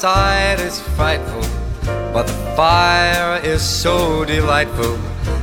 [0.00, 1.42] outside is frightful,
[2.10, 4.96] but the fire is so delightful.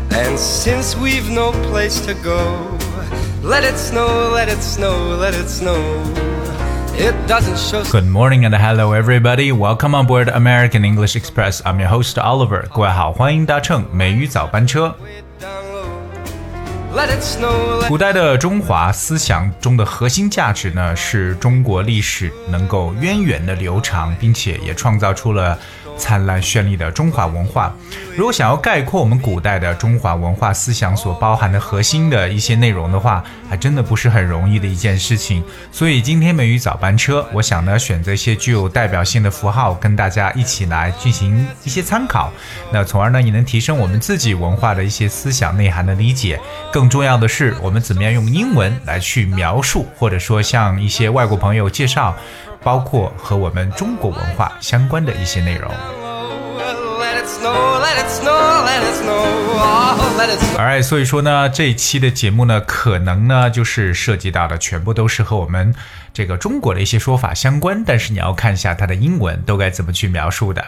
[0.09, 2.65] And since we've no place to go,
[3.43, 5.77] let it snow, let it snow, let it snow.
[6.97, 7.83] It doesn't show.
[7.91, 9.51] Good morning and hello everybody.
[9.51, 11.61] Welcome on board American English Express.
[11.63, 12.67] I'm your host Oliver.
[12.73, 14.95] 各位好，欢迎搭乘美语早班车。
[17.86, 25.58] 古代的中华思想中的核心价值呢，是中国历史能够源远的流长，并且也创造出了
[25.98, 27.74] 灿烂绚丽的中华文化。
[28.16, 35.44] 如果想要概括我们古代的中华文化思想所包含的核心的一些内容的话，还真的不是很容易的一件事情。
[35.70, 42.32] 所以今天美语早班车，我想呢选择一些具有代表性的符号，跟大家一起来进行一些参考。
[42.72, 46.40] 那从而呢，也能提升我们自己文化的一些思想内涵的理解。
[46.72, 52.16] 更重要的是，我们怎么样用英文来去描述，或者说向一些外国朋友介绍，
[52.62, 55.70] 包括和我们中国文化相关的一些内容。
[60.56, 65.74] Alright，所以说呢，这一期的节目呢，可能呢就是涉及到的全部都是和我们
[66.12, 70.64] 这个中国的一些说法相关，但是你要看一下它的英文都该怎么去描述的。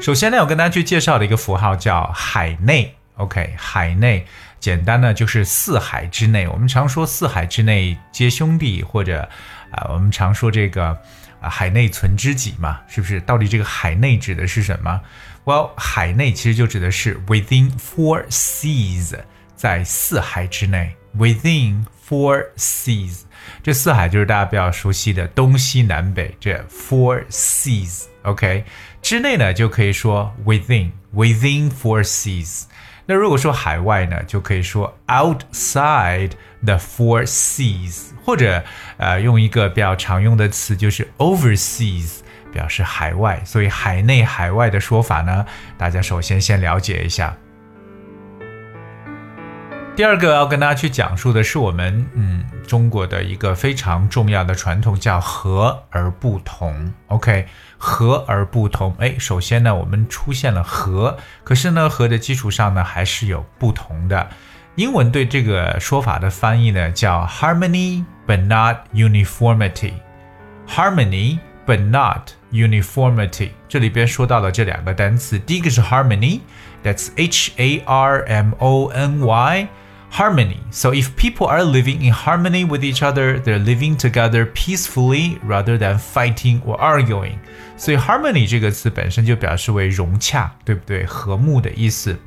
[0.00, 2.94] 首先呢，我跟大家去介绍的一个符号叫海内。
[3.16, 4.26] OK，海内
[4.62, 6.46] 简单呢就是四海之内。
[6.46, 9.28] 我们常说四海之内皆兄弟，或者
[9.72, 10.96] 啊、我们常说这个
[11.40, 13.20] 啊、海内存知己嘛，是不是？
[13.22, 15.00] 到底这个海内指的是什么
[15.44, 19.18] ？Well，海内其实就指的是 within four seas，
[19.56, 23.22] 在四海之内，within four seas。
[23.64, 28.04] 这四海就是大家比较熟悉的东西南北这 four seas。
[28.22, 28.64] OK，
[29.02, 32.66] 之内呢就可以说 within within four seas。
[33.12, 36.30] 那如果说海外呢，就可以说 outside
[36.64, 38.64] the four seas，或者
[38.96, 42.20] 呃用一个比较常用的词就是 overseas，
[42.50, 43.38] 表示海外。
[43.44, 45.44] 所以海内海外的说法呢，
[45.76, 47.36] 大家首先先了解一下。
[49.94, 56.90] 第二个要跟大家去讲述的是我们嗯中国的一个非常重要的传统，叫和而不同。
[57.08, 58.96] OK，和而不同。
[58.98, 64.30] 哎，首先呢，我们出现了和，可是呢，和的基础上呢，还是有不同的。
[64.76, 69.92] 英文对这个说法的翻译呢，叫 harmony but not uniformity。
[70.66, 73.50] harmony but not uniformity。
[73.68, 79.68] 这里边说到了这两个单词，第一个是 harmony，that's H A R M O N Y。
[80.12, 80.58] Harmony.
[80.70, 85.78] So if people are living in harmony with each other, they're living together peacefully rather
[85.78, 87.38] than fighting or arguing.
[87.78, 91.06] 所以 harmony 这个词本身就表示为融洽，对不对？
[91.06, 92.18] 和睦的意思。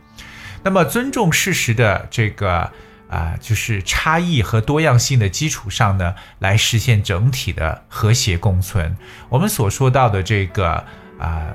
[0.63, 2.71] 那么尊重事实的这个
[3.07, 8.97] 啊、就是差异和多样性的基础上呢，来实现整体的和谐共存。
[9.29, 10.83] 我们所说到的这个
[11.19, 11.53] 啊、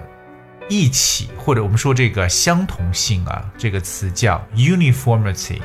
[0.69, 5.59] 一起，或者我们说这个相同性啊，这个词叫 uniformity。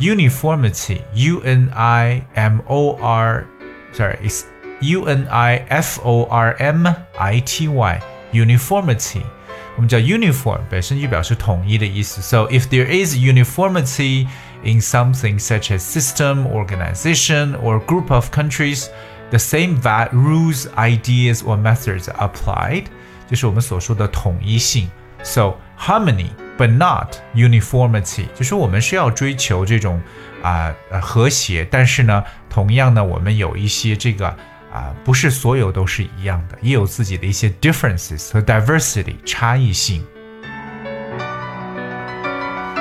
[0.00, 3.46] uniformity, U N I M O R,
[3.92, 4.46] sorry, it's
[4.80, 6.86] U N I F O R M
[7.18, 8.00] I T Y,
[8.32, 9.22] uniformity.
[9.76, 12.20] 我们叫 uniform 本身就表示统一的意思。
[12.20, 14.26] So if there is uniformity
[14.62, 18.88] in something such as system, organization, or group of countries,
[19.30, 22.86] the same va- rules, ideas, or methods are applied.
[23.28, 24.90] 就是我们所说的统一性。
[25.22, 30.01] So harmony but not uniformity，就是我们是要追求这种
[30.41, 34.27] 啊和谐，但是呢，同样呢，我们有一些这个
[34.71, 40.05] 啊不是所有都是一样的，也有自己的一些 differences 和 diversity 差异性。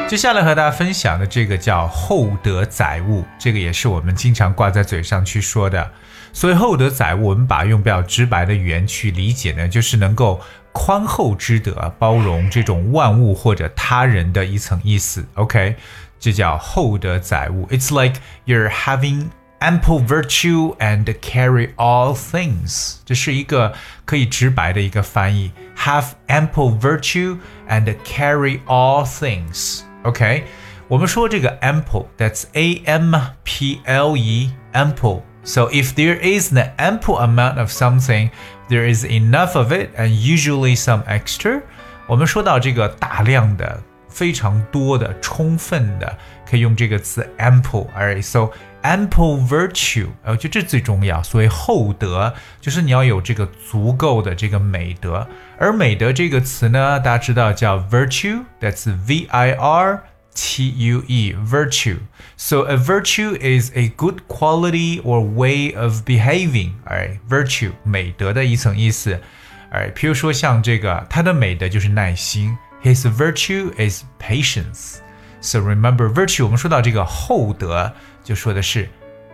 [0.07, 5.91] 接下来和大家分享的这个叫厚德载物，这个也是我们经常挂在嘴上去说的。
[6.33, 10.41] 所以厚德载物，我们把用比较直白的语言去理解呢，就是能够
[10.73, 15.25] 宽厚之德，包容这种万物或者他人的一层意思。
[15.35, 15.75] OK，
[16.21, 17.67] 这叫厚德载物。
[17.69, 19.31] It's like you're having
[19.61, 23.75] ample virtue and carry all things，这是一个
[24.05, 25.51] 可以直白的一个翻译。
[25.79, 29.84] Have ample virtue and carry all things。
[30.04, 30.44] OK，
[30.88, 38.30] 我们说这个 ample，that's A M P L E，ample。So if there is an ample amount of something,
[38.70, 41.62] there is enough of it and usually some extra.
[42.08, 46.18] 我们说到这个大量的、非常多的、充分的，
[46.50, 48.52] 可以用这个词 ample。Alright, so
[48.84, 51.22] ample virtue，我觉得这最重要。
[51.22, 55.28] 所谓厚德，就是你要有这个足够的这个美德。
[55.58, 60.04] 而美德这个词呢，大家知道叫 virtue，that's V I R
[60.34, 61.98] T U E virtue.
[62.38, 66.76] So a virtue is a good quality or way of behaving.
[66.86, 69.20] Alright, virtue 美德的一层意思。
[69.74, 72.58] Alright，譬如说像这个，它的美德就是耐心。
[72.82, 75.00] His virtue is patience.
[75.42, 77.94] So remember virtue，我们说到这个厚德，
[78.25, 78.89] 就说的是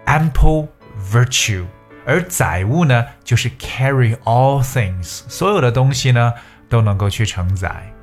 [0.04, 0.68] ample
[1.10, 1.64] virtue。
[2.06, 6.32] 而载物呢，就是 carry all things，所有的东西呢
[6.68, 7.94] 都能够去承载。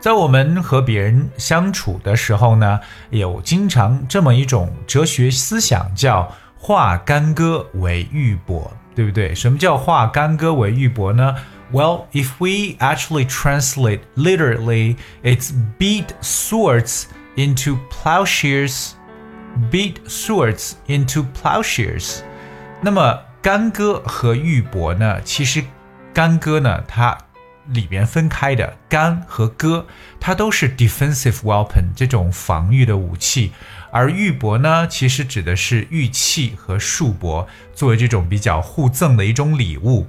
[0.00, 2.80] 在我们和别人相处的时候呢，
[3.10, 9.32] 有经常这么一种哲学思想，叫化干戈为玉帛，对不对？
[9.32, 11.36] 什么叫化干戈为玉帛呢
[11.72, 17.04] ？Well, if we actually translate literally, it's beat swords
[17.36, 18.92] into plowshares,
[19.70, 22.20] beat swords into plowshares。
[22.80, 25.20] 那么干戈和玉帛呢？
[25.22, 25.64] 其实
[26.12, 27.16] 干戈呢，它
[27.68, 29.86] 里边分开的干和戈，
[30.20, 33.52] 它都是 defensive weapon 这种防御的武器，
[33.90, 40.06] 而玉帛呢，其实指的是玉器和束帛，作为这种比较互赠的一种礼物。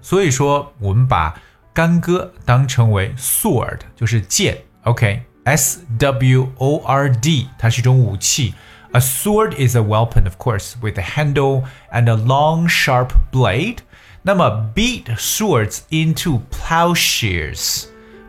[0.00, 1.40] 所以说，我们把
[1.72, 8.53] 干戈当成为 sword，就是剑 OK ，OK，S W O R D，它是一种武器。
[8.93, 13.79] A sword is a weapon, of course, with a handle and a long, sharp blade.
[14.23, 17.85] 那么 beat swords into plowshares,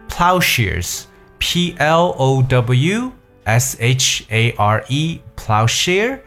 [0.09, 1.05] plowshares,
[1.39, 3.13] P L O W
[3.45, 6.21] S H A R E, plowshare.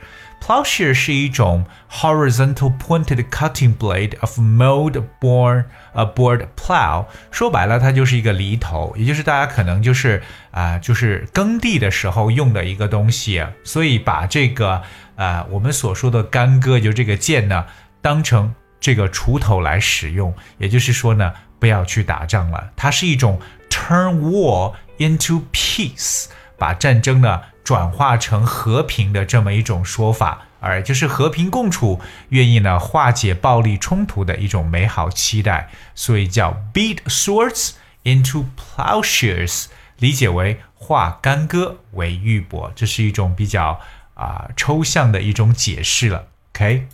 [0.46, 7.06] Plowshare 是一种 horizontal pointed cutting blade of mold borne a board plow。
[7.32, 10.22] 说白了，它就是一个犁头，也就是大家可能就是
[10.52, 13.44] 啊、就是耕地的时候用的一个东西。
[13.64, 14.81] 所以把这个
[15.16, 17.66] 呃我们所说的干戈，就这个剑呢，
[18.00, 22.70] 当成这个锄头来使用，也就是说呢，不要去打仗了。
[22.76, 26.26] 它是一种 turn war into peace，
[26.56, 37.72] 把战争呢转化成和平的这么一种说法，而就是和平共处，愿意呢化解暴力冲突的一种美好期待，所以叫 beat swords
[38.04, 39.64] into plowshares，
[39.98, 43.80] 理解为化干戈为玉帛，这是一种比较
[44.14, 46.26] 啊、抽象的一种解释了。
[46.54, 46.86] OK。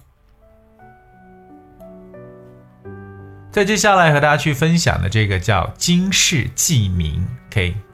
[3.50, 7.74] 在接下来和大家去分享的这个叫经世记名，OK，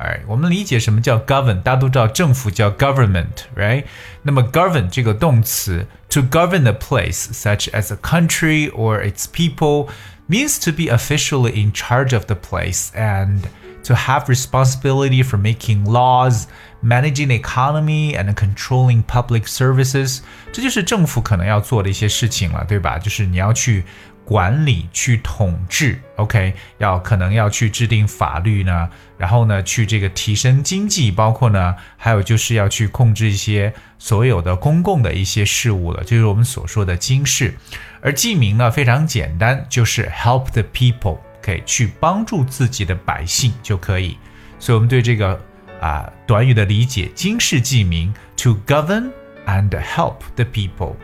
[0.00, 3.84] 哎，我们理解什么叫 govern，大家都知道政府叫 government，right？
[4.22, 9.88] 那么 govern 这个动词，to govern a place such as a country or its people
[10.28, 13.44] means to be officially in charge of the place and
[13.84, 16.44] to have responsibility for making laws,
[16.82, 20.18] managing the economy and controlling public services。
[20.52, 22.98] 这就是政府可能要做的一些事情了，对吧？
[22.98, 23.84] 就是你要去。
[24.23, 37.53] 管理去统治，OK，要可能要去制定法律呢，然后呢，去这个提升经济，包括呢，还有就是要去控制一些所有的公共的一些事务了，就是我们所说的经世。
[38.01, 44.17] 而记名呢非常简单，就是 help the people，可以去帮助自己的百姓就可以。
[44.59, 45.39] 所以我们对这个
[45.81, 49.09] 啊、短语的理解，经世记名，to govern
[49.47, 50.95] and help the people。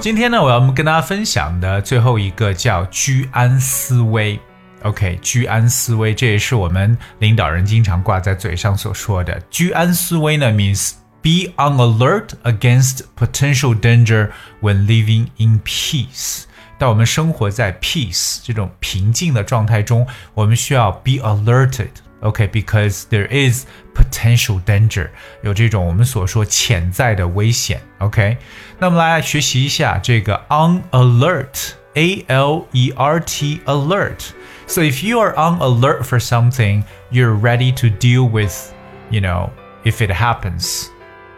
[0.00, 4.38] 今天呢，我要跟大家分享的最后一个叫居安思危。
[4.84, 9.42] OK，居安思危，这也是我们领导人经常挂在嘴上所说的。
[9.50, 14.30] 居安思危呢，means be on alert against potential danger
[14.62, 16.44] when living in peace。
[16.78, 21.90] 当我们生活在 peace 这种平静的状态中，我们需要 be alerted。
[22.20, 23.64] OK，because、there is
[23.97, 25.09] potential danger，
[25.41, 27.81] 有这种我们所说潜在的危险。
[27.99, 28.37] OK，
[28.79, 37.37] 那我们来学习一下这个 on alert，A L E R T alert。So if you are on alert for something, you're
[37.37, 38.73] ready to deal with,
[39.09, 39.49] you know,
[39.83, 40.87] if it happens.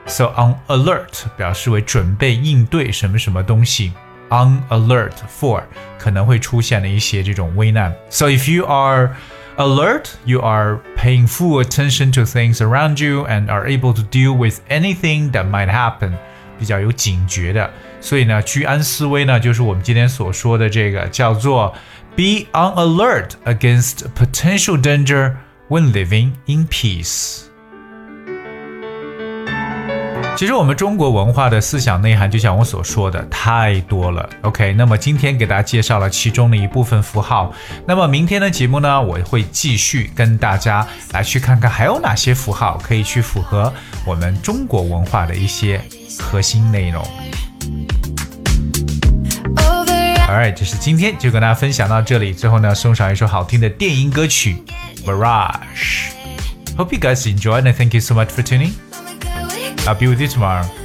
[0.07, 3.93] So on alert 表示为准备应对什么什么东西。
[4.29, 5.63] On alert for
[5.99, 7.93] 可能会出现的一些这种危难。
[8.09, 9.15] So if you are
[9.57, 14.35] alert, you are paying full attention to things around you and are able to deal
[14.35, 16.13] with anything that might happen，
[16.59, 17.69] 比较有警觉的。
[18.01, 21.73] 所以呢，居安思危呢，就是我们今天所说的这个叫做
[22.15, 25.35] be on alert against potential danger
[25.69, 27.43] when living in peace。
[30.36, 34.26] 其实我们中国文化的思想内涵，就像我所说的，太多了。
[34.40, 37.52] OK，那么今天给大家介绍了其中的一部分符号。
[37.86, 43.70] 那么明天的节目呢，我会继续跟大家来去看看还有哪些符号可以去符合
[44.06, 45.78] 我们中国文化的一些
[46.18, 47.06] 核心内容。
[50.26, 52.32] Alright，这是今天就跟大家分享到这里。
[52.32, 54.56] 最后呢，送上一首好听的电音歌曲
[55.04, 55.58] 《Mirage》。
[56.78, 58.72] Hope you guys enjoyed and thank you so much for tuning.
[59.90, 60.79] I'll be with you tomorrow.